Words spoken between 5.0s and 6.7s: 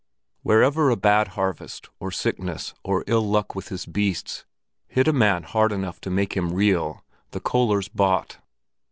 a man hard enough to make him